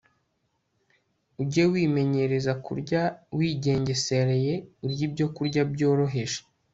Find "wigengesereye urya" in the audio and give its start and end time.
3.37-5.03